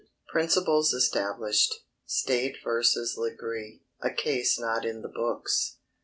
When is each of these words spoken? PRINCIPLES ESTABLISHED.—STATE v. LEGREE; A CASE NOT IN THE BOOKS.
PRINCIPLES 0.29 0.95
ESTABLISHED.—STATE 0.95 2.57
v. 2.65 2.83
LEGREE; 3.17 3.83
A 4.01 4.09
CASE 4.09 4.57
NOT 4.57 4.83
IN 4.83 5.03
THE 5.03 5.07
BOOKS. 5.13 5.77